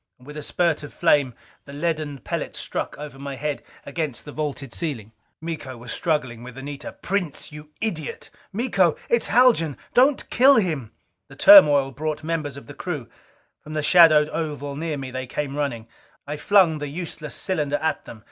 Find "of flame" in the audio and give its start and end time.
0.81-1.35